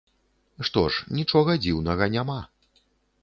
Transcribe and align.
Што 0.69 0.81
ж, 0.95 1.11
нічога 1.17 1.55
дзіўнага 1.65 2.07
няма. 2.17 2.39